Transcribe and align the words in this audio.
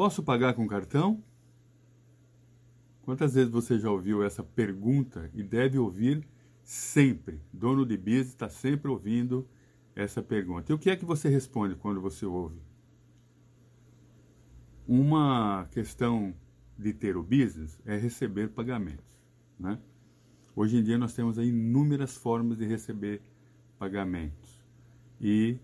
Posso 0.00 0.22
pagar 0.22 0.54
com 0.54 0.66
cartão? 0.66 1.22
Quantas 3.02 3.34
vezes 3.34 3.50
você 3.50 3.78
já 3.78 3.90
ouviu 3.90 4.24
essa 4.24 4.42
pergunta 4.42 5.30
e 5.34 5.42
deve 5.42 5.78
ouvir 5.78 6.26
sempre? 6.64 7.38
Dono 7.52 7.84
de 7.84 7.98
business 7.98 8.28
está 8.28 8.48
sempre 8.48 8.90
ouvindo 8.90 9.46
essa 9.94 10.22
pergunta. 10.22 10.72
E 10.72 10.74
o 10.74 10.78
que 10.78 10.88
é 10.88 10.96
que 10.96 11.04
você 11.04 11.28
responde 11.28 11.74
quando 11.74 12.00
você 12.00 12.24
ouve? 12.24 12.58
Uma 14.88 15.68
questão 15.70 16.34
de 16.78 16.94
ter 16.94 17.14
o 17.18 17.22
business 17.22 17.78
é 17.84 17.94
receber 17.98 18.48
pagamentos, 18.48 19.20
né? 19.58 19.78
Hoje 20.56 20.78
em 20.78 20.82
dia 20.82 20.96
nós 20.96 21.12
temos 21.12 21.36
inúmeras 21.36 22.16
formas 22.16 22.56
de 22.56 22.64
receber 22.64 23.20
pagamentos 23.78 24.64
e 25.20 25.58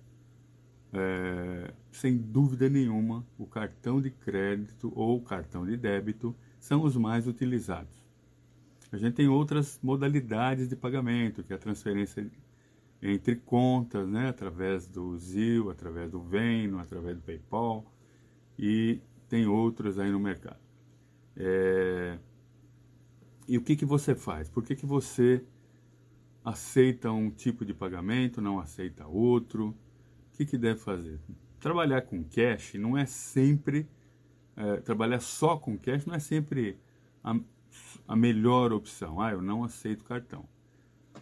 é, 0.92 1.72
sem 1.90 2.16
dúvida 2.16 2.68
nenhuma 2.68 3.26
o 3.38 3.46
cartão 3.46 4.00
de 4.00 4.10
crédito 4.10 4.92
ou 4.94 5.18
o 5.18 5.22
cartão 5.22 5.66
de 5.66 5.76
débito 5.76 6.34
são 6.58 6.82
os 6.82 6.96
mais 6.96 7.26
utilizados. 7.26 8.04
A 8.92 8.96
gente 8.96 9.14
tem 9.14 9.28
outras 9.28 9.78
modalidades 9.82 10.68
de 10.68 10.76
pagamento, 10.76 11.42
que 11.42 11.52
é 11.52 11.56
a 11.56 11.58
transferência 11.58 12.30
entre 13.02 13.36
contas, 13.36 14.08
né, 14.08 14.28
através 14.28 14.86
do 14.86 15.16
Zil, 15.18 15.70
através 15.70 16.10
do 16.10 16.20
Venmo, 16.20 16.78
através 16.78 17.16
do 17.16 17.22
PayPal 17.22 17.84
e 18.58 19.00
tem 19.28 19.46
outras 19.46 19.98
aí 19.98 20.10
no 20.10 20.20
mercado. 20.20 20.60
É... 21.36 22.18
E 23.48 23.58
o 23.58 23.62
que, 23.62 23.76
que 23.76 23.84
você 23.84 24.14
faz? 24.14 24.48
Por 24.48 24.64
que, 24.64 24.74
que 24.74 24.86
você 24.86 25.44
aceita 26.44 27.12
um 27.12 27.30
tipo 27.30 27.64
de 27.64 27.74
pagamento, 27.74 28.40
não 28.40 28.58
aceita 28.58 29.06
outro? 29.06 29.76
Que, 30.36 30.44
que 30.44 30.58
deve 30.58 30.78
fazer? 30.78 31.18
Trabalhar 31.58 32.02
com 32.02 32.22
cash 32.22 32.74
não 32.74 32.96
é 32.96 33.06
sempre, 33.06 33.88
é, 34.54 34.76
trabalhar 34.76 35.20
só 35.20 35.56
com 35.56 35.78
cash 35.78 36.04
não 36.04 36.14
é 36.14 36.18
sempre 36.18 36.78
a, 37.24 37.34
a 38.06 38.14
melhor 38.14 38.70
opção. 38.70 39.18
Ah, 39.18 39.32
eu 39.32 39.40
não 39.40 39.64
aceito 39.64 40.04
cartão. 40.04 40.46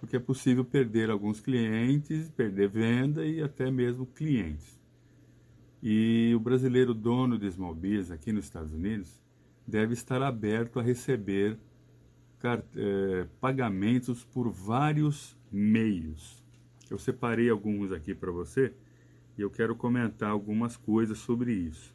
Porque 0.01 0.17
é 0.17 0.19
possível 0.19 0.65
perder 0.65 1.11
alguns 1.11 1.41
clientes, 1.41 2.29
perder 2.31 2.69
venda 2.69 3.25
e 3.25 3.41
até 3.41 3.71
mesmo 3.71 4.05
clientes. 4.05 4.81
E 5.81 6.33
o 6.35 6.41
brasileiro 6.41 6.93
dono 6.93 7.39
de 7.39 7.49
small 7.53 7.75
business 7.75 8.11
aqui 8.11 8.33
nos 8.33 8.47
Estados 8.47 8.73
Unidos 8.73 9.23
deve 9.65 9.93
estar 9.93 10.21
aberto 10.23 10.81
a 10.81 10.83
receber 10.83 11.57
é, 12.75 13.29
pagamentos 13.41 14.25
por 14.25 14.51
vários 14.51 15.39
meios. 15.53 16.43
Eu 16.91 16.99
separei 16.99 17.49
alguns 17.49 17.93
aqui 17.93 18.13
para 18.13 18.33
você 18.33 18.75
e 19.37 19.43
eu 19.43 19.51
quero 19.51 19.75
comentar 19.75 20.31
algumas 20.31 20.77
coisas 20.77 21.19
sobre 21.19 21.53
isso. 21.53 21.95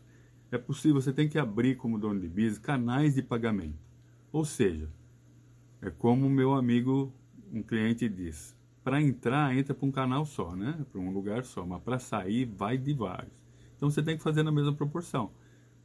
É 0.51 0.57
possível, 0.57 1.01
você 1.01 1.13
tem 1.13 1.29
que 1.29 1.37
abrir 1.37 1.75
como 1.75 1.99
dono 1.99 2.19
de 2.19 2.27
business 2.27 2.57
canais 2.57 3.15
de 3.15 3.21
pagamento. 3.21 3.77
Ou 4.31 4.43
seja, 4.43 4.89
é 5.81 5.89
como 5.89 6.29
meu 6.29 6.53
amigo, 6.53 7.13
um 7.51 7.61
cliente 7.61 8.09
diz, 8.09 8.55
para 8.83 9.01
entrar, 9.01 9.55
entra 9.55 9.73
para 9.73 9.87
um 9.87 9.91
canal 9.91 10.25
só, 10.25 10.55
né? 10.55 10.85
Para 10.91 10.99
um 10.99 11.11
lugar 11.11 11.43
só, 11.45 11.65
mas 11.65 11.81
para 11.81 11.99
sair, 11.99 12.45
vai 12.45 12.77
de 12.77 12.93
vários. 12.93 13.33
Então 13.75 13.89
você 13.89 14.01
tem 14.01 14.17
que 14.17 14.23
fazer 14.23 14.43
na 14.43 14.51
mesma 14.51 14.73
proporção. 14.73 15.31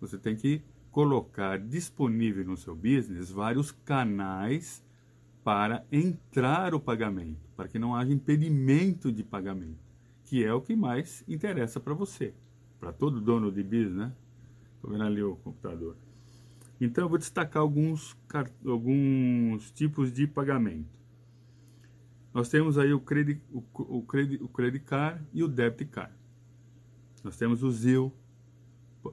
Você 0.01 0.19
tem 0.19 0.35
que 0.35 0.63
colocar 0.91 1.59
disponível 1.59 2.45
no 2.45 2.57
seu 2.57 2.75
business 2.75 3.31
vários 3.31 3.71
canais 3.71 4.83
para 5.43 5.85
entrar 5.93 6.75
o 6.75 6.81
pagamento, 6.81 7.41
para 7.55 7.69
que 7.69 7.79
não 7.79 7.95
haja 7.95 8.13
impedimento 8.13 9.13
de 9.13 9.23
pagamento, 9.23 9.84
que 10.25 10.45
é 10.45 10.53
o 10.53 10.61
que 10.61 10.75
mais 10.75 11.23
interessa 11.29 11.79
para 11.79 11.95
você, 11.95 12.35
para 12.81 12.93
todo 12.93 13.21
dono 13.21 13.53
de 13.53 13.63
business, 13.63 13.95
né? 13.95 14.13
Estou 14.75 14.91
vendo 14.91 15.05
ali 15.05 15.23
o 15.23 15.37
computador. 15.37 15.97
Então 16.81 17.05
eu 17.05 17.09
vou 17.09 17.19
destacar 17.19 17.63
alguns, 17.63 18.17
alguns 18.67 19.71
tipos 19.71 20.13
de 20.13 20.27
pagamento. 20.27 20.99
Nós 22.33 22.49
temos 22.49 22.77
aí 22.77 22.93
o 22.93 22.99
credit, 23.01 23.41
o, 23.53 23.63
o, 23.79 24.03
credit, 24.03 24.43
o 24.43 24.49
credit 24.49 24.85
card 24.85 25.25
e 25.33 25.43
o 25.43 25.49
debit 25.49 25.85
card. 25.87 26.13
Nós 27.23 27.37
temos 27.37 27.63
o 27.63 27.71
ZIL, 27.71 28.13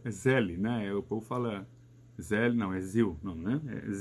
é 0.04 0.10
ZEL, 0.10 0.58
né? 0.58 0.94
O 0.94 1.04
povo 1.04 1.22
fala 1.26 1.68
ZEL, 2.20 2.54
não, 2.54 2.74
é 2.74 2.82
ZIL, 2.82 3.18
não, 3.22 3.36
né? 3.36 3.62
É 3.66 3.92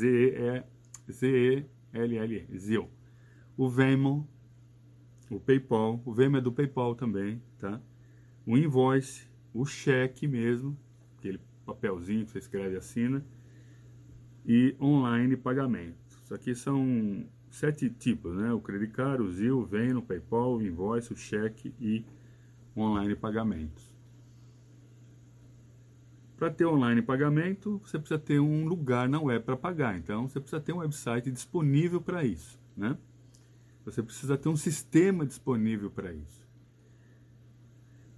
Z-E-L-L, 1.12 2.46
ZIL. 2.56 2.88
O 3.56 3.68
Venmo, 3.68 4.26
o 5.30 5.38
PayPal, 5.38 6.02
o 6.04 6.12
Venmo 6.12 6.36
é 6.36 6.40
do 6.40 6.50
PayPal 6.50 6.94
também, 6.94 7.40
tá? 7.58 7.80
O 8.44 8.58
invoice, 8.58 9.28
o 9.54 9.64
cheque 9.64 10.26
mesmo, 10.26 10.76
aquele 11.16 11.40
papelzinho 11.64 12.24
que 12.26 12.32
você 12.32 12.38
escreve 12.38 12.74
e 12.74 12.78
assina, 12.78 13.24
e 14.44 14.74
online 14.80 15.36
pagamento. 15.36 15.96
Isso 16.24 16.34
aqui 16.34 16.54
são 16.54 17.24
sete 17.48 17.88
tipos, 17.88 18.34
né? 18.36 18.52
O 18.52 18.60
credit 18.60 18.92
card, 18.92 19.22
o 19.22 19.30
ZIL, 19.30 19.58
o 19.58 19.64
Venmo, 19.64 20.00
o 20.00 20.02
PayPal, 20.02 20.56
o 20.56 20.62
invoice, 20.62 21.12
o 21.12 21.16
cheque 21.16 21.72
e 21.80 22.04
online 22.76 23.14
pagamentos. 23.14 23.90
Para 26.36 26.50
ter 26.50 26.64
online 26.64 27.02
pagamento, 27.02 27.80
você 27.84 27.98
precisa 27.98 28.18
ter 28.18 28.40
um 28.40 28.66
lugar 28.66 29.08
na 29.08 29.20
web 29.20 29.44
para 29.44 29.56
pagar. 29.56 29.98
Então, 29.98 30.26
você 30.26 30.40
precisa 30.40 30.60
ter 30.60 30.72
um 30.72 30.78
website 30.78 31.30
disponível 31.30 32.00
para 32.00 32.24
isso, 32.24 32.58
né? 32.76 32.96
Você 33.84 34.02
precisa 34.02 34.36
ter 34.36 34.48
um 34.48 34.56
sistema 34.56 35.24
disponível 35.26 35.90
para 35.90 36.12
isso. 36.12 36.46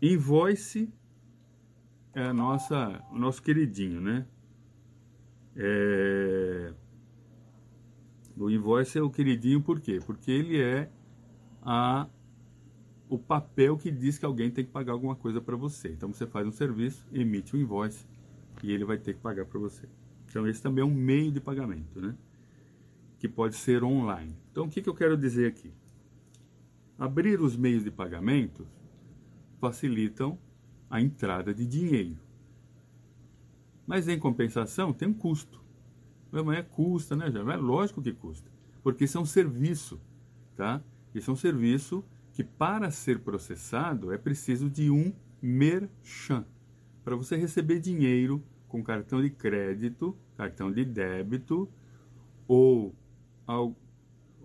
Invoice 0.00 0.92
é 2.14 2.24
a 2.24 2.34
nossa, 2.34 3.02
o 3.10 3.18
nosso 3.18 3.42
queridinho, 3.42 4.00
né? 4.00 4.26
É... 5.56 6.74
O 8.36 8.50
invoice 8.50 8.98
é 8.98 9.02
o 9.02 9.10
queridinho 9.10 9.62
por 9.62 9.80
quê? 9.80 10.00
Porque 10.04 10.30
ele 10.30 10.60
é 10.60 10.90
a 11.62 12.08
o 13.08 13.18
papel 13.18 13.76
que 13.76 13.90
diz 13.90 14.16
que 14.16 14.24
alguém 14.24 14.50
tem 14.50 14.64
que 14.64 14.70
pagar 14.70 14.92
alguma 14.92 15.14
coisa 15.14 15.38
para 15.38 15.54
você. 15.54 15.90
Então 15.92 16.10
você 16.10 16.26
faz 16.26 16.46
um 16.46 16.50
serviço, 16.50 17.06
emite 17.12 17.54
um 17.54 17.60
invoice 17.60 18.06
e 18.62 18.72
ele 18.72 18.86
vai 18.86 18.96
ter 18.96 19.14
que 19.14 19.20
pagar 19.20 19.44
para 19.44 19.60
você. 19.60 19.86
Então 20.28 20.48
esse 20.48 20.62
também 20.62 20.82
é 20.82 20.86
um 20.86 20.94
meio 20.94 21.30
de 21.30 21.38
pagamento, 21.38 22.00
né? 22.00 22.16
Que 23.18 23.28
pode 23.28 23.54
ser 23.54 23.84
online. 23.84 24.34
Então 24.52 24.66
o 24.66 24.68
que, 24.68 24.82
que 24.82 24.88
eu 24.88 24.94
quero 24.94 25.16
dizer 25.16 25.48
aqui? 25.48 25.72
Abrir 26.98 27.40
os 27.40 27.56
meios 27.56 27.82
de 27.82 27.90
pagamento 27.90 28.66
facilitam 29.58 30.38
a 30.90 31.00
entrada 31.00 31.54
de 31.54 31.66
dinheiro. 31.66 32.18
Mas 33.86 34.08
em 34.08 34.18
compensação 34.18 34.92
tem 34.92 35.08
um 35.08 35.14
custo. 35.14 35.60
Mas 36.30 36.46
é 36.56 36.62
custa, 36.62 37.16
né, 37.16 37.30
já? 37.30 37.40
É 37.40 37.56
lógico 37.56 38.02
que 38.02 38.12
custa. 38.12 38.50
Porque 38.82 39.04
isso 39.04 39.16
é 39.16 39.20
um 39.20 39.26
serviço, 39.26 39.98
tá? 40.54 40.82
Isso 41.14 41.30
é 41.30 41.32
um 41.32 41.36
serviço 41.36 42.04
que 42.32 42.44
para 42.44 42.90
ser 42.90 43.20
processado 43.20 44.12
é 44.12 44.18
preciso 44.18 44.68
de 44.68 44.90
um 44.90 45.14
merchan. 45.40 46.44
Para 47.02 47.16
você 47.16 47.36
receber 47.36 47.80
dinheiro 47.80 48.42
com 48.68 48.82
cartão 48.82 49.22
de 49.22 49.30
crédito, 49.30 50.16
cartão 50.36 50.70
de 50.70 50.84
débito 50.84 51.68
ou 52.46 52.94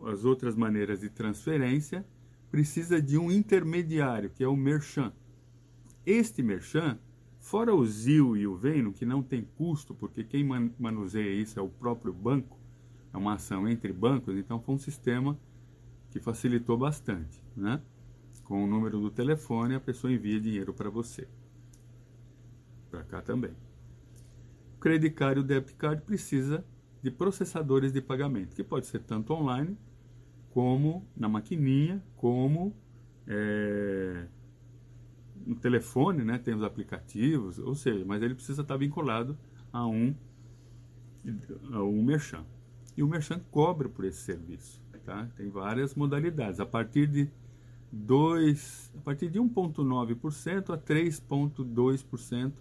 as 0.05 0.25
outras 0.25 0.55
maneiras 0.55 1.01
de 1.01 1.09
transferência, 1.09 2.05
precisa 2.49 3.01
de 3.01 3.17
um 3.17 3.31
intermediário, 3.31 4.29
que 4.29 4.43
é 4.43 4.47
o 4.47 4.55
merchan. 4.55 5.11
Este 6.05 6.41
merchan, 6.41 6.97
fora 7.39 7.73
o 7.73 7.85
ZIL 7.85 8.37
e 8.37 8.47
o 8.47 8.55
Veno, 8.55 8.93
que 8.93 9.05
não 9.05 9.21
tem 9.21 9.43
custo, 9.55 9.93
porque 9.93 10.23
quem 10.23 10.43
manuseia 10.79 11.33
isso 11.33 11.59
é 11.59 11.61
o 11.61 11.69
próprio 11.69 12.13
banco, 12.13 12.57
é 13.13 13.17
uma 13.17 13.33
ação 13.33 13.67
entre 13.67 13.91
bancos, 13.91 14.35
então 14.37 14.59
foi 14.59 14.75
um 14.75 14.77
sistema 14.77 15.37
que 16.09 16.19
facilitou 16.19 16.77
bastante, 16.77 17.43
né? 17.55 17.81
Com 18.43 18.63
o 18.63 18.67
número 18.67 18.99
do 18.99 19.11
telefone, 19.11 19.75
a 19.75 19.79
pessoa 19.79 20.11
envia 20.11 20.39
dinheiro 20.39 20.73
para 20.73 20.89
você. 20.89 21.27
Para 22.89 23.03
cá 23.03 23.21
também. 23.21 23.51
O 24.75 24.79
credit 24.79 25.13
card 25.15 25.41
e 25.41 25.43
o 25.43 25.45
debit 25.45 25.73
card 25.75 26.01
precisa 26.03 26.63
de 27.01 27.11
processadores 27.11 27.91
de 27.91 28.01
pagamento, 28.01 28.55
que 28.55 28.63
pode 28.63 28.87
ser 28.87 28.99
tanto 28.99 29.33
online, 29.33 29.77
como 30.57 31.07
na 31.15 31.29
maquininha, 31.29 32.03
como 32.15 32.75
é, 33.27 34.25
no 35.45 35.55
telefone, 35.55 36.23
né? 36.23 36.39
Tem 36.39 36.55
os 36.55 36.63
aplicativos, 36.63 37.59
ou 37.59 37.75
seja, 37.75 38.03
mas 38.03 38.23
ele 38.23 38.33
precisa 38.33 38.63
estar 38.63 38.75
vinculado 38.75 39.37
a 39.71 39.85
um, 39.85 40.15
a 41.71 41.83
um 41.83 42.01
merchan. 42.01 42.43
E 42.97 43.03
o 43.03 43.07
merchan 43.07 43.39
cobra 43.51 43.87
por 43.87 44.03
esse 44.03 44.21
serviço. 44.21 44.81
Tá? 45.05 45.29
Tem 45.35 45.47
várias 45.47 45.93
modalidades, 45.93 46.59
a 46.59 46.65
partir 46.65 47.05
de 47.05 47.29
2, 47.91 48.93
a 48.97 49.01
partir 49.01 49.29
de 49.29 49.39
1,9% 49.39 50.73
a 50.73 50.77
3,2% 50.79 52.51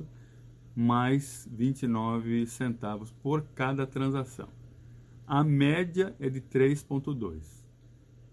mais 0.77 1.49
29 1.51 2.47
centavos 2.47 3.11
por 3.11 3.41
cada 3.55 3.87
transação. 3.87 4.51
A 5.27 5.43
média 5.43 6.15
é 6.21 6.29
de 6.29 6.43
3,2. 6.43 7.56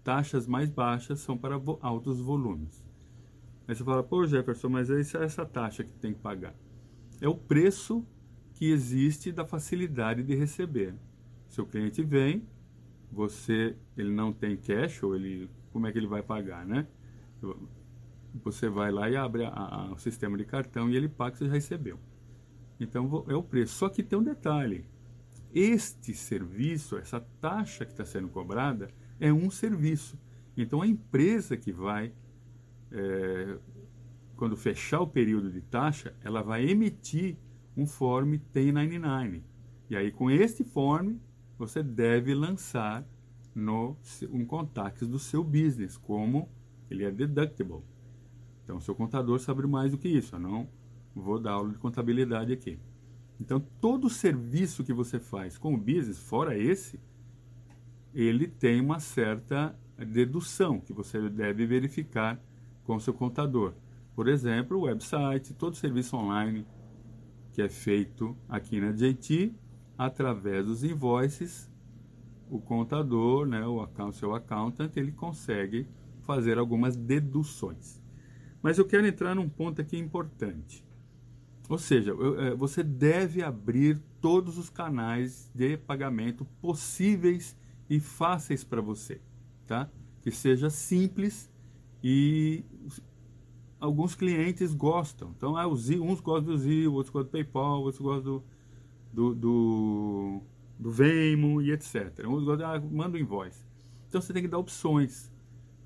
Taxas 0.04 0.46
mais 0.46 0.70
baixas 0.70 1.20
são 1.20 1.36
para 1.36 1.58
altos 1.80 2.20
volumes. 2.20 2.84
Aí 3.66 3.74
você 3.74 3.82
fala, 3.82 4.02
pô 4.02 4.26
Jefferson, 4.26 4.68
mas 4.68 4.90
é 4.90 5.00
essa 5.00 5.46
taxa 5.46 5.82
que 5.82 5.92
tem 5.94 6.12
que 6.12 6.20
pagar. 6.20 6.54
É 7.20 7.26
o 7.26 7.34
preço 7.34 8.06
que 8.52 8.70
existe 8.70 9.32
da 9.32 9.46
facilidade 9.46 10.22
de 10.22 10.34
receber. 10.34 10.94
Seu 11.48 11.64
cliente 11.64 12.02
vem, 12.02 12.46
você 13.10 13.74
ele 13.96 14.10
não 14.10 14.30
tem 14.30 14.56
cash 14.56 15.02
ou 15.02 15.16
ele 15.16 15.48
como 15.72 15.86
é 15.86 15.92
que 15.92 15.98
ele 15.98 16.06
vai 16.06 16.22
pagar, 16.22 16.66
né? 16.66 16.86
Você 18.42 18.68
vai 18.68 18.92
lá 18.92 19.08
e 19.08 19.16
abre 19.16 19.44
a, 19.44 19.50
a, 19.50 19.92
o 19.92 19.98
sistema 19.98 20.36
de 20.36 20.44
cartão 20.44 20.90
e 20.90 20.96
ele 20.96 21.08
paga 21.08 21.36
você 21.36 21.46
já 21.46 21.52
recebeu. 21.52 21.98
Então 22.78 23.24
é 23.28 23.34
o 23.34 23.42
preço. 23.42 23.74
Só 23.74 23.88
que 23.88 24.02
tem 24.02 24.18
um 24.18 24.22
detalhe: 24.22 24.84
este 25.54 26.12
serviço, 26.12 26.98
essa 26.98 27.20
taxa 27.40 27.86
que 27.86 27.92
está 27.92 28.04
sendo 28.04 28.28
cobrada, 28.28 28.90
é 29.20 29.32
um 29.32 29.50
serviço. 29.50 30.18
Então 30.56 30.82
a 30.82 30.86
empresa 30.86 31.56
que 31.56 31.72
vai, 31.72 32.12
é, 32.90 33.58
quando 34.36 34.56
fechar 34.56 35.00
o 35.00 35.06
período 35.06 35.50
de 35.50 35.60
taxa, 35.60 36.14
ela 36.22 36.42
vai 36.42 36.68
emitir 36.68 37.36
um 37.76 37.86
form 37.86 38.38
1099. 38.54 39.42
E 39.90 39.96
aí 39.96 40.10
com 40.10 40.30
este 40.30 40.64
form 40.64 41.16
você 41.58 41.82
deve 41.82 42.34
lançar 42.34 43.06
no 43.54 43.96
um 44.30 44.44
contacts 44.44 45.06
do 45.06 45.18
seu 45.18 45.44
business, 45.44 45.96
como 45.96 46.48
ele 46.90 47.04
é 47.04 47.10
deductible. 47.10 47.82
Então, 48.64 48.80
seu 48.80 48.94
contador 48.94 49.38
sabe 49.38 49.66
mais 49.66 49.92
do 49.92 49.98
que 49.98 50.08
isso. 50.08 50.34
Eu 50.34 50.40
não 50.40 50.68
vou 51.14 51.38
dar 51.38 51.52
aula 51.52 51.70
de 51.70 51.78
contabilidade 51.78 52.52
aqui. 52.52 52.78
Então, 53.38 53.60
todo 53.80 54.08
serviço 54.08 54.82
que 54.82 54.92
você 54.92 55.20
faz 55.20 55.58
com 55.58 55.74
o 55.74 55.78
business, 55.78 56.18
fora 56.18 56.56
esse, 56.56 56.98
ele 58.14 58.46
tem 58.46 58.80
uma 58.80 59.00
certa 59.00 59.76
dedução 59.98 60.80
que 60.80 60.92
você 60.92 61.28
deve 61.28 61.66
verificar 61.66 62.40
com 62.84 62.98
seu 63.00 63.12
contador. 63.12 63.74
Por 64.14 64.28
exemplo, 64.28 64.78
o 64.78 64.82
website, 64.82 65.54
todo 65.54 65.76
serviço 65.76 66.16
online 66.16 66.64
que 67.52 67.62
é 67.62 67.68
feito 67.68 68.36
aqui 68.48 68.80
na 68.80 68.90
JT, 68.90 69.54
através 69.96 70.66
dos 70.66 70.82
invoices, 70.82 71.70
o 72.50 72.60
contador, 72.60 73.46
né, 73.46 73.64
o 73.64 73.80
account, 73.80 74.16
seu 74.16 74.34
accountant, 74.34 74.90
ele 74.96 75.12
consegue 75.12 75.86
fazer 76.22 76.58
algumas 76.58 76.96
deduções. 76.96 78.02
Mas 78.60 78.78
eu 78.78 78.84
quero 78.84 79.06
entrar 79.06 79.36
num 79.36 79.48
ponto 79.48 79.80
aqui 79.80 79.96
importante. 79.96 80.84
Ou 81.68 81.78
seja, 81.78 82.12
é, 82.38 82.54
você 82.54 82.82
deve 82.82 83.42
abrir 83.42 84.00
todos 84.20 84.58
os 84.58 84.68
canais 84.68 85.50
de 85.54 85.76
pagamento 85.76 86.44
possíveis 86.60 87.56
e 87.88 88.00
fáceis 88.00 88.64
para 88.64 88.80
você, 88.80 89.20
tá? 89.66 89.90
Que 90.22 90.30
seja 90.30 90.70
simples 90.70 91.50
e 92.02 92.64
alguns 93.78 94.14
clientes 94.14 94.74
gostam. 94.74 95.34
Então, 95.36 95.56
ah, 95.56 95.66
uns 95.66 96.20
gostam 96.20 96.54
do 96.54 96.58
Zio, 96.58 96.92
outros 96.92 97.12
gostam 97.12 97.28
do 97.28 97.32
PayPal, 97.32 97.82
outros 97.82 98.00
gostam 98.00 98.42
do, 99.12 99.34
do, 99.34 99.34
do 99.34 100.42
do 100.78 100.90
Venmo 100.90 101.62
e 101.62 101.72
etc. 101.72 102.12
Ah, 102.64 102.80
manda 102.90 103.16
um 103.16 103.20
invoice. 103.20 103.64
Então 104.08 104.20
você 104.20 104.32
tem 104.32 104.42
que 104.42 104.48
dar 104.48 104.58
opções. 104.58 105.32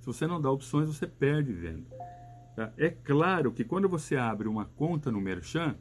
Se 0.01 0.07
você 0.07 0.27
não 0.27 0.41
dá 0.41 0.51
opções, 0.51 0.89
você 0.89 1.07
perde 1.07 1.53
venda. 1.53 1.87
Tá? 2.57 2.73
É 2.77 2.91
claro 2.91 3.53
que 3.53 3.65
quando 3.65 3.89
você 3.89 4.17
abre 4.17 4.49
uma 4.49 4.65
conta 4.65 5.11
no 5.11 5.21
Merchan, 5.21 5.77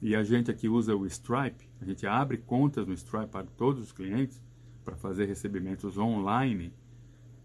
e 0.00 0.16
a 0.16 0.22
gente 0.24 0.50
aqui 0.50 0.68
usa 0.68 0.96
o 0.96 1.06
Stripe, 1.06 1.68
a 1.80 1.84
gente 1.84 2.06
abre 2.06 2.36
contas 2.38 2.86
no 2.86 2.92
Stripe 2.92 3.28
para 3.28 3.46
todos 3.46 3.82
os 3.82 3.92
clientes, 3.92 4.42
para 4.84 4.96
fazer 4.96 5.26
recebimentos 5.26 5.96
online, 5.98 6.72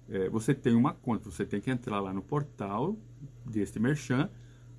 é, 0.10 0.30
você 0.30 0.54
tem 0.54 0.76
uma 0.76 0.94
conta, 0.94 1.30
você 1.30 1.46
tem 1.46 1.60
que 1.60 1.70
entrar 1.70 2.00
lá 2.00 2.14
no 2.14 2.22
portal 2.22 2.98
deste 3.46 3.80
Merchan 3.80 4.30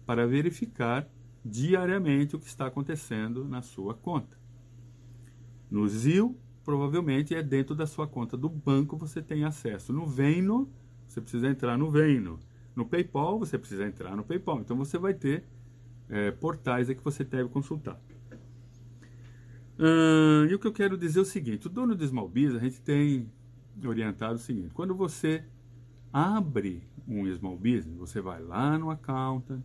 para 0.06 0.26
verificar 0.26 1.08
diariamente 1.44 2.34
o 2.34 2.38
que 2.38 2.46
está 2.46 2.66
acontecendo 2.66 3.44
na 3.44 3.62
sua 3.62 3.94
conta. 3.94 4.36
No 5.70 5.86
ZIL, 5.86 6.36
provavelmente 6.64 7.34
é 7.34 7.42
dentro 7.42 7.74
da 7.74 7.86
sua 7.86 8.06
conta 8.06 8.36
do 8.36 8.48
banco 8.48 8.96
você 8.96 9.22
tem 9.22 9.44
acesso. 9.44 9.92
No 9.92 10.06
Veno, 10.06 10.68
você 11.06 11.20
precisa 11.20 11.48
entrar 11.48 11.76
no 11.76 11.90
Veno. 11.90 12.38
No 12.74 12.86
PayPal, 12.86 13.38
você 13.38 13.58
precisa 13.58 13.86
entrar 13.86 14.16
no 14.16 14.24
PayPal. 14.24 14.60
Então 14.60 14.76
você 14.76 14.98
vai 14.98 15.12
ter 15.12 15.44
é, 16.08 16.30
portais 16.30 16.88
que 16.88 17.04
você 17.04 17.24
deve 17.24 17.48
consultar. 17.48 18.00
E 19.78 20.54
o 20.54 20.58
que 20.58 20.66
eu 20.66 20.72
quero 20.72 20.96
dizer 20.96 21.20
é 21.20 21.22
o 21.22 21.24
seguinte: 21.24 21.66
o 21.66 21.70
dono 21.70 21.94
do 21.94 22.06
Small 22.06 22.28
Biz, 22.28 22.54
a 22.54 22.58
gente 22.58 22.80
tem 22.80 23.30
orientado 23.84 24.34
o 24.34 24.38
seguinte: 24.38 24.70
quando 24.74 24.94
você 24.94 25.44
abre 26.12 26.82
um 27.06 27.32
Small 27.34 27.56
Business, 27.56 27.96
você 27.96 28.20
vai 28.20 28.42
lá 28.42 28.78
no 28.78 28.90
accountant, 28.90 29.62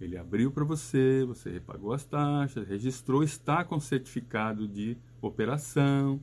ele 0.00 0.16
abriu 0.16 0.50
para 0.50 0.64
você, 0.64 1.24
você 1.24 1.50
repagou 1.50 1.92
as 1.92 2.04
taxas, 2.04 2.66
registrou, 2.66 3.22
está 3.22 3.64
com 3.64 3.78
certificado 3.78 4.66
de 4.66 4.96
operação. 5.20 6.20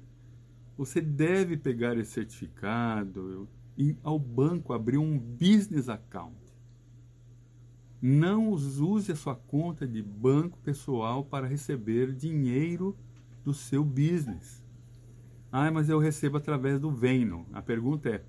Você 0.77 1.01
deve 1.01 1.57
pegar 1.57 1.97
esse 1.97 2.11
certificado 2.11 3.47
e 3.77 3.97
ao 4.03 4.19
banco 4.19 4.73
abrir 4.73 4.97
um 4.97 5.17
business 5.17 5.89
account. 5.89 6.35
Não 8.01 8.51
use 8.51 9.11
a 9.11 9.15
sua 9.15 9.35
conta 9.35 9.87
de 9.87 10.01
banco 10.01 10.57
pessoal 10.59 11.23
para 11.23 11.47
receber 11.47 12.13
dinheiro 12.13 12.97
do 13.43 13.53
seu 13.53 13.83
business. 13.83 14.63
Ah, 15.51 15.71
mas 15.71 15.89
eu 15.89 15.99
recebo 15.99 16.37
através 16.37 16.79
do 16.79 16.91
Veno. 16.91 17.45
A 17.51 17.61
pergunta 17.61 18.09
é: 18.09 18.23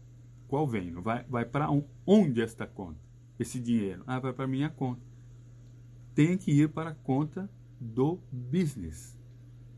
qual 0.48 0.66
Veno? 0.66 1.00
Vai, 1.00 1.24
vai 1.24 1.44
para 1.44 1.68
onde 2.06 2.40
esta 2.40 2.66
conta? 2.66 2.98
Esse 3.38 3.60
dinheiro? 3.60 4.02
Ah, 4.06 4.18
vai 4.18 4.32
para 4.32 4.46
minha 4.46 4.70
conta 4.70 5.10
tem 6.14 6.36
que 6.36 6.50
ir 6.50 6.68
para 6.68 6.90
a 6.90 6.94
conta 6.94 7.50
do 7.80 8.20
business. 8.30 9.18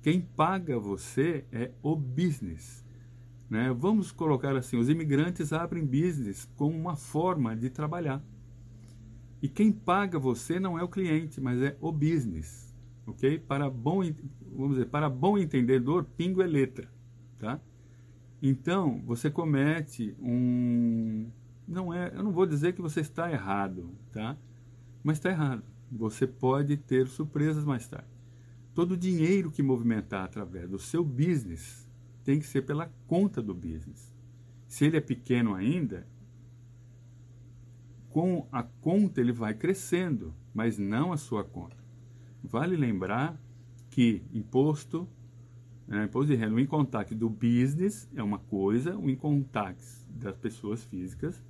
Quem 0.02 0.20
paga 0.20 0.78
você 0.78 1.44
é 1.52 1.70
o 1.82 1.94
business. 1.94 2.84
Né? 3.48 3.72
Vamos 3.72 4.10
colocar 4.10 4.56
assim: 4.56 4.76
os 4.76 4.88
imigrantes 4.88 5.52
abrem 5.52 5.84
business 5.84 6.48
como 6.56 6.76
uma 6.76 6.96
forma 6.96 7.54
de 7.54 7.70
trabalhar. 7.70 8.20
E 9.42 9.48
quem 9.48 9.72
paga 9.72 10.18
você 10.18 10.58
não 10.58 10.78
é 10.78 10.82
o 10.82 10.88
cliente, 10.88 11.40
mas 11.40 11.60
é 11.60 11.76
o 11.80 11.90
business. 11.92 12.72
Ok? 13.06 13.40
Para 13.40 13.68
bom, 13.68 14.00
vamos 14.50 14.76
dizer, 14.76 14.86
para 14.86 15.10
bom 15.10 15.36
entendedor, 15.36 16.04
pingo 16.16 16.40
é 16.40 16.46
letra. 16.46 16.88
Tá? 17.38 17.60
Então, 18.40 19.02
você 19.04 19.28
comete 19.30 20.14
um. 20.20 21.28
Não 21.66 21.92
é, 21.92 22.12
eu 22.14 22.22
não 22.22 22.30
vou 22.30 22.46
dizer 22.46 22.72
que 22.72 22.80
você 22.80 23.00
está 23.00 23.30
errado, 23.30 23.90
tá? 24.12 24.36
Mas 25.02 25.18
está 25.18 25.30
errado 25.30 25.64
você 25.92 26.26
pode 26.26 26.76
ter 26.76 27.06
surpresas 27.06 27.64
mais 27.64 27.86
tarde. 27.86 28.08
Todo 28.74 28.92
o 28.92 28.96
dinheiro 28.96 29.50
que 29.50 29.62
movimentar 29.62 30.24
através 30.24 30.68
do 30.68 30.78
seu 30.78 31.04
business 31.04 31.86
tem 32.24 32.38
que 32.38 32.46
ser 32.46 32.62
pela 32.62 32.90
conta 33.06 33.42
do 33.42 33.54
business. 33.54 34.14
Se 34.66 34.86
ele 34.86 34.96
é 34.96 35.00
pequeno 35.00 35.54
ainda, 35.54 36.06
com 38.12 38.46
a 38.52 38.62
conta 38.62 39.20
ele 39.20 39.32
vai 39.32 39.54
crescendo, 39.54 40.34
mas 40.54 40.78
não 40.78 41.12
a 41.12 41.16
sua 41.16 41.42
conta. 41.42 41.76
Vale 42.44 42.76
lembrar 42.76 43.40
que 43.90 44.22
imposto, 44.32 45.08
né, 45.86 46.04
imposto 46.04 46.32
de 46.32 46.36
renda, 46.36 46.54
o 46.54 46.60
income 46.60 46.86
tax 46.86 47.14
do 47.16 47.28
business 47.28 48.08
é 48.14 48.22
uma 48.22 48.38
coisa, 48.38 48.96
o 48.96 49.08
income 49.08 49.42
tax 49.44 50.06
das 50.08 50.36
pessoas 50.36 50.84
físicas 50.84 51.42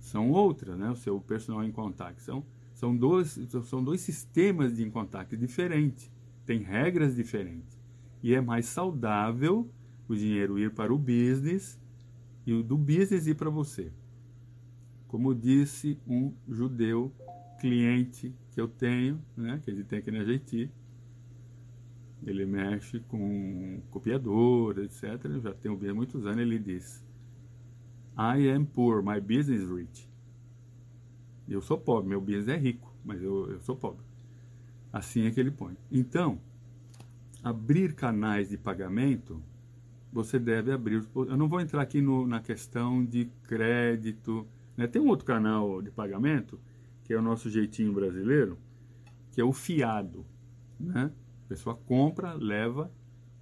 são 0.00 0.30
outra, 0.30 0.76
né? 0.76 0.90
O 0.90 0.96
seu 0.96 1.20
personal 1.20 1.64
income 1.64 1.92
tax 1.92 2.22
são 2.22 2.44
são 2.78 2.96
dois, 2.96 3.36
são 3.64 3.82
dois 3.82 4.00
sistemas 4.00 4.76
de 4.76 4.88
contato 4.88 5.36
diferentes, 5.36 6.08
têm 6.46 6.60
regras 6.62 7.16
diferentes. 7.16 7.76
E 8.22 8.32
é 8.32 8.40
mais 8.40 8.66
saudável 8.66 9.68
o 10.06 10.14
dinheiro 10.14 10.56
ir 10.60 10.72
para 10.72 10.94
o 10.94 10.98
business 10.98 11.76
e 12.46 12.52
o 12.52 12.62
do 12.62 12.78
business 12.78 13.26
ir 13.26 13.34
para 13.34 13.50
você. 13.50 13.92
Como 15.08 15.34
disse 15.34 15.98
um 16.06 16.32
judeu 16.48 17.12
cliente 17.58 18.34
que 18.52 18.60
eu 18.60 18.68
tenho, 18.68 19.20
né, 19.36 19.60
que 19.64 19.70
ele 19.70 19.82
tem 19.82 19.98
aqui 19.98 20.10
na 20.10 20.22
JT, 20.22 20.70
ele 22.24 22.44
mexe 22.44 23.00
com 23.00 23.80
copiador, 23.90 24.78
etc. 24.78 25.24
Eu 25.24 25.40
já 25.40 25.54
tenho 25.54 25.78
há 25.90 25.94
muitos 25.94 26.26
anos. 26.26 26.40
Ele 26.40 26.58
diz: 26.58 27.04
I 28.16 28.48
am 28.50 28.64
poor, 28.64 29.02
my 29.02 29.20
business 29.20 29.62
is 29.62 29.70
rich. 29.70 30.08
Eu 31.48 31.62
sou 31.62 31.78
pobre, 31.78 32.10
meu 32.10 32.20
business 32.20 32.48
é 32.48 32.56
rico, 32.56 32.92
mas 33.04 33.22
eu, 33.22 33.50
eu 33.50 33.60
sou 33.60 33.76
pobre. 33.76 34.04
Assim 34.92 35.26
é 35.26 35.30
que 35.30 35.40
ele 35.40 35.50
põe. 35.50 35.76
Então, 35.90 36.38
abrir 37.42 37.94
canais 37.94 38.50
de 38.50 38.58
pagamento, 38.58 39.42
você 40.12 40.38
deve 40.38 40.72
abrir. 40.72 41.06
Eu 41.14 41.36
não 41.36 41.48
vou 41.48 41.60
entrar 41.60 41.80
aqui 41.80 42.00
no, 42.00 42.26
na 42.26 42.40
questão 42.40 43.04
de 43.04 43.30
crédito. 43.44 44.46
Né? 44.78 44.86
Tem 44.86 45.02
um 45.02 45.08
outro 45.08 45.26
canal 45.26 45.82
de 45.82 45.90
pagamento, 45.90 46.58
que 47.04 47.12
é 47.12 47.18
o 47.18 47.22
nosso 47.22 47.50
jeitinho 47.50 47.92
brasileiro, 47.92 48.56
que 49.32 49.42
é 49.42 49.44
o 49.44 49.52
fiado. 49.52 50.24
Né? 50.80 51.12
A 51.44 51.48
pessoa 51.50 51.74
compra, 51.74 52.32
leva 52.32 52.90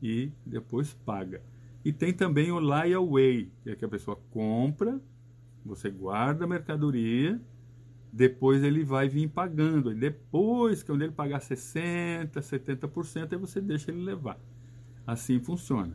e 0.02 0.32
depois 0.44 0.94
paga. 0.94 1.40
E 1.84 1.92
tem 1.92 2.12
também 2.12 2.50
o 2.50 2.58
layaway, 2.58 3.52
que 3.62 3.70
é 3.70 3.76
que 3.76 3.84
a 3.84 3.88
pessoa 3.88 4.18
compra, 4.32 5.00
você 5.64 5.90
guarda 5.90 6.44
a 6.44 6.48
mercadoria 6.48 7.40
depois 8.16 8.64
ele 8.64 8.82
vai 8.82 9.08
vir 9.10 9.28
pagando. 9.28 9.92
E 9.92 9.94
depois, 9.94 10.82
quando 10.82 11.02
ele 11.02 11.12
pagar 11.12 11.38
60%, 11.38 12.30
70%, 12.30 13.32
aí 13.32 13.38
você 13.38 13.60
deixa 13.60 13.90
ele 13.90 14.02
levar. 14.02 14.38
Assim 15.06 15.38
funciona. 15.38 15.92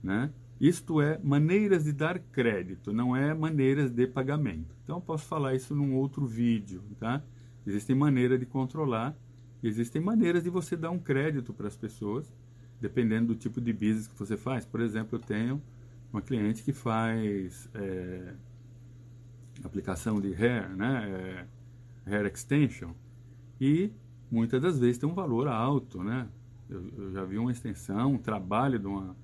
Né? 0.00 0.30
Isto 0.60 1.00
é 1.00 1.18
maneiras 1.22 1.84
de 1.84 1.92
dar 1.92 2.18
crédito, 2.18 2.92
não 2.92 3.16
é 3.16 3.32
maneiras 3.32 3.90
de 3.90 4.06
pagamento. 4.06 4.76
Então 4.84 4.96
eu 4.98 5.00
posso 5.00 5.24
falar 5.24 5.54
isso 5.54 5.74
num 5.74 5.94
outro 5.94 6.26
vídeo. 6.26 6.82
Tá? 6.98 7.22
Existem 7.66 7.96
maneiras 7.96 8.38
de 8.38 8.44
controlar, 8.44 9.16
existem 9.62 10.02
maneiras 10.02 10.42
de 10.42 10.50
você 10.50 10.76
dar 10.76 10.90
um 10.90 10.98
crédito 10.98 11.54
para 11.54 11.66
as 11.66 11.76
pessoas, 11.76 12.30
dependendo 12.78 13.28
do 13.28 13.34
tipo 13.34 13.58
de 13.58 13.72
business 13.72 14.06
que 14.06 14.18
você 14.18 14.36
faz. 14.36 14.66
Por 14.66 14.80
exemplo, 14.80 15.16
eu 15.18 15.20
tenho 15.20 15.62
uma 16.12 16.20
cliente 16.20 16.62
que 16.62 16.74
faz 16.74 17.68
é, 17.72 18.34
aplicação 19.64 20.20
de 20.20 20.34
hair, 20.34 20.68
né, 20.76 21.46
é, 22.06 22.14
hair 22.14 22.26
extension, 22.26 22.92
e 23.60 23.90
muitas 24.30 24.60
das 24.60 24.78
vezes 24.78 24.98
tem 24.98 25.08
um 25.08 25.14
valor 25.14 25.48
alto, 25.48 26.02
né? 26.02 26.28
Eu, 26.68 26.86
eu, 26.96 27.12
já 27.12 27.24
vi 27.24 27.36
uma 27.38 27.50
extensão, 27.50 28.14
um 28.14 28.18
trabalho 28.18 28.78
de 28.78 28.86
uma, 28.86 29.16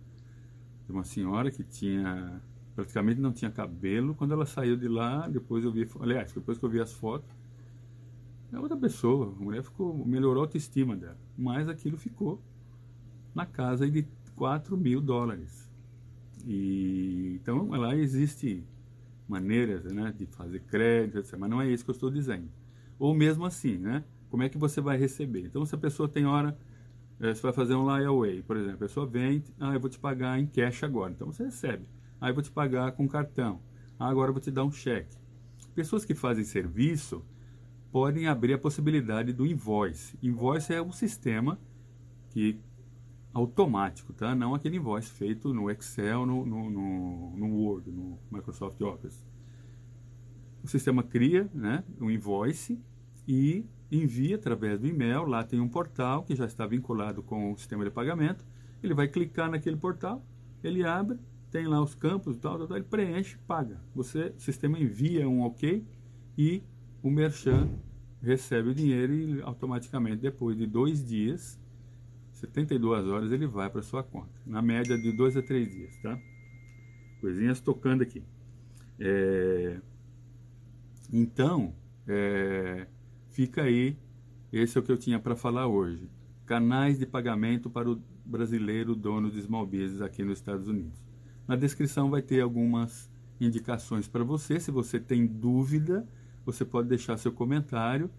de 0.87 0.93
uma 0.93 1.05
senhora 1.05 1.51
que 1.51 1.63
tinha 1.65 2.41
praticamente 2.75 3.21
não 3.21 3.33
tinha 3.33 3.51
cabelo. 3.51 4.15
Quando 4.15 4.33
ela 4.33 4.47
saiu 4.47 4.77
de 4.77 4.87
lá, 4.87 5.27
depois 5.29 5.65
eu 5.65 5.73
vi, 5.73 5.89
aliás, 6.01 6.33
depois 6.33 6.59
que 6.59 6.65
eu 6.65 6.69
vi 6.69 6.81
as 6.81 6.93
fotos, 6.93 7.29
é 8.53 8.59
outra 8.59 8.77
pessoa. 8.77 9.35
A 9.39 9.43
mulher 9.43 9.63
ficou, 9.63 10.07
melhorou 10.07 10.43
a 10.43 10.47
autoestima 10.47 10.95
dela, 10.95 11.17
mas 11.37 11.69
aquilo 11.69 11.97
ficou 11.97 12.41
na 13.35 13.47
casa 13.47 13.91
de 13.91 14.07
4 14.37 14.77
mil 14.77 15.01
dólares. 15.01 15.71
E 16.47 17.39
então 17.43 17.69
lá 17.71 17.97
existe 17.97 18.63
maneiras 19.29 19.85
né, 19.85 20.15
de 20.17 20.27
fazer 20.27 20.61
crédito, 20.61 21.19
etc. 21.19 21.37
Mas 21.39 21.51
não 21.51 21.61
é 21.61 21.69
isso 21.69 21.85
que 21.85 21.91
eu 21.91 21.95
estou 21.95 22.11
dizendo. 22.11 22.49
Ou 22.99 23.15
mesmo 23.15 23.45
assim, 23.45 23.77
né? 23.77 24.05
Como 24.31 24.43
é 24.43 24.49
que 24.49 24.59
você 24.59 24.81
vai 24.81 24.97
receber? 24.97 25.47
Então, 25.47 25.65
se 25.65 25.75
a 25.75 25.79
pessoa 25.79 26.09
tem 26.09 26.27
hora, 26.27 26.57
é, 27.21 27.35
você 27.35 27.43
vai 27.43 27.53
fazer 27.53 27.75
um 27.75 27.85
layaway, 27.85 28.43
por 28.43 28.57
exemplo, 28.57 28.75
a 28.75 28.79
pessoa 28.79 29.07
vem, 29.07 29.43
ah, 29.59 29.73
eu 29.73 29.81
vou 29.81 29.89
te 29.89 29.99
pagar 29.99 30.39
em 30.39 30.47
cash 30.47 30.83
agora. 30.83 31.13
Então, 31.13 31.33
você 31.33 31.45
recebe. 31.45 31.87
Ah, 32.21 32.29
eu 32.29 32.35
vou 32.35 32.43
te 32.43 32.51
pagar 32.51 32.93
com 32.93 33.09
cartão. 33.09 33.61
Ah, 33.99 34.09
agora 34.09 34.31
eu 34.31 34.35
vou 34.35 34.43
te 34.43 34.51
dar 34.51 34.65
um 34.65 34.71
cheque. 34.71 35.17
Pessoas 35.75 36.05
que 36.05 36.15
fazem 36.15 36.45
serviço 36.45 37.25
podem 37.91 38.27
abrir 38.27 38.53
a 38.53 38.59
possibilidade 38.59 39.33
do 39.33 39.47
invoice. 39.47 40.19
Invoice 40.23 40.75
é 40.75 40.83
um 40.83 40.93
sistema 40.93 41.59
que 42.31 42.61
automático, 43.33 44.13
tá? 44.13 44.35
Não 44.35 44.55
aquele 44.55 44.77
invoice 44.77 45.11
feito 45.11 45.53
no 45.53 45.71
Excel, 45.71 46.25
no, 46.25 46.45
no, 46.45 46.71
no, 46.71 47.37
no 47.37 47.47
Word, 47.55 47.91
no 47.91 48.19
Microsoft 48.31 48.81
Office. 48.81 49.25
O 50.63 50.69
sistema 50.69 51.03
cria, 51.03 51.49
né, 51.55 51.85
um 52.01 52.11
invoice 52.11 52.79
e 53.27 53.65
envia 53.91 54.37
através 54.37 54.79
do 54.79 54.87
e-mail. 54.87 55.25
Lá 55.25 55.45
tem 55.45 55.61
um 55.61 55.69
portal 55.69 56.23
que 56.23 56.35
já 56.35 56.47
está 56.47 56.67
vinculado 56.67 57.23
com 57.23 57.53
o 57.53 57.59
sistema 57.59 57.85
de 57.85 57.91
pagamento. 57.91 58.45
Ele 58.83 58.95
vai 58.95 59.09
clicar 59.09 59.51
naquele 59.51 59.77
portal, 59.77 60.25
ele 60.63 60.85
abre, 60.85 61.19
tem 61.51 61.67
lá 61.67 61.83
os 61.83 61.95
campos, 61.95 62.37
tal, 62.39 62.59
tal, 62.59 62.69
tal, 62.69 62.77
ele 62.77 62.87
preenche, 62.87 63.39
paga. 63.47 63.81
Você, 63.95 64.33
o 64.37 64.41
sistema 64.41 64.79
envia 64.79 65.29
um 65.29 65.43
OK 65.43 65.85
e 66.37 66.63
o 67.03 67.11
merchan 67.11 67.69
recebe 68.23 68.71
o 68.71 68.75
dinheiro 68.75 69.15
e 69.15 69.43
automaticamente 69.43 70.17
depois 70.17 70.57
de 70.57 70.67
dois 70.67 71.05
dias 71.05 71.59
72 72.37 73.07
horas 73.07 73.33
ele 73.33 73.47
vai 73.47 73.71
para 73.71 73.83
sua 73.83 74.03
conta. 74.03 74.41
Na 74.45 74.61
média 74.61 74.97
de 74.97 75.13
2 75.13 75.37
a 75.39 75.43
3 75.43 75.69
dias, 75.71 75.97
tá? 75.99 76.19
Coisinhas 77.21 77.61
tocando 77.61 78.03
aqui. 78.03 78.23
É... 79.01 79.81
Então, 81.13 81.75
é... 82.07 82.87
fica 83.37 83.65
aí. 83.65 83.99
Esse 84.51 84.79
é 84.79 84.81
o 84.81 84.83
que 84.83 84.91
eu 84.91 84.97
tinha 84.97 85.21
para 85.21 85.37
falar 85.37 85.67
hoje. 85.67 86.09
Canais 86.47 86.99
de 86.99 87.05
pagamento 87.05 87.69
para 87.69 87.91
o 87.91 88.01
brasileiro 88.25 88.97
dono 88.97 89.31
de 89.31 89.43
small 89.43 89.67
business 89.67 90.01
aqui 90.01 90.25
nos 90.25 90.39
Estados 90.39 90.69
Unidos. 90.69 91.05
Na 91.47 91.55
descrição 91.55 92.09
vai 92.09 92.23
ter 92.23 92.41
algumas 92.41 93.11
indicações 93.39 94.09
para 94.09 94.25
você. 94.25 94.59
Se 94.59 94.71
você 94.71 94.99
tem 94.99 95.27
dúvida, 95.27 96.09
você 96.47 96.65
pode 96.65 96.89
deixar 96.89 97.19
seu 97.19 97.31
comentário 97.31 98.11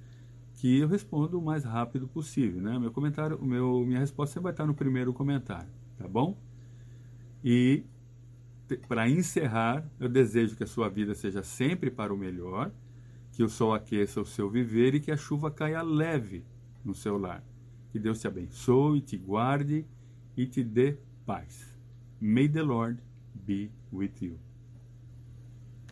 que 0.53 0.77
eu 0.77 0.87
respondo 0.87 1.39
o 1.39 1.41
mais 1.41 1.63
rápido 1.63 2.07
possível, 2.07 2.61
né? 2.61 2.77
Meu 2.77 2.91
comentário, 2.91 3.43
meu, 3.43 3.83
minha 3.85 3.99
resposta 3.99 4.39
vai 4.39 4.51
estar 4.51 4.67
no 4.67 4.75
primeiro 4.75 5.11
comentário, 5.13 5.69
tá 5.97 6.07
bom? 6.07 6.37
E 7.43 7.83
para 8.87 9.09
encerrar, 9.09 9.83
eu 9.99 10.09
desejo 10.09 10.55
que 10.55 10.63
a 10.63 10.67
sua 10.67 10.89
vida 10.89 11.15
seja 11.15 11.41
sempre 11.41 11.89
para 11.89 12.13
o 12.13 12.17
melhor, 12.17 12.71
que 13.37 13.43
o 13.43 13.49
sol 13.49 13.71
aqueça 13.71 14.19
o 14.19 14.25
seu 14.25 14.49
viver 14.49 14.95
e 14.95 14.99
que 14.99 15.11
a 15.11 15.15
chuva 15.15 15.51
caia 15.51 15.83
leve 15.83 16.43
no 16.83 16.95
seu 16.95 17.19
lar. 17.19 17.43
Que 17.91 17.99
Deus 17.99 18.19
te 18.19 18.25
abençoe, 18.25 18.99
te 18.99 19.15
guarde 19.15 19.85
e 20.35 20.47
te 20.47 20.63
dê 20.63 20.97
paz. 21.23 21.71
May 22.19 22.49
the 22.49 22.63
Lord 22.63 22.99
be 23.35 23.69
with 23.93 24.13
you. 24.21 24.46